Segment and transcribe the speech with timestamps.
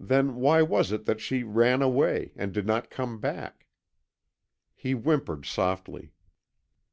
[0.00, 3.68] Then why was it that she ran away, and did not come back?
[4.74, 6.10] He whimpered softly.